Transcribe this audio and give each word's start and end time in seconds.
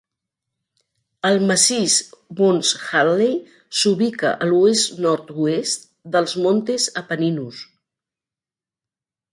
El 1.29 1.35
massís 1.51 1.97
Mons 2.39 2.71
Hadley 2.79 3.35
s'ubica 3.81 4.33
a 4.47 4.49
l'oest-nord-oest 4.53 5.89
dels 6.17 6.37
Montes 6.47 6.91
Apenninus 7.05 7.63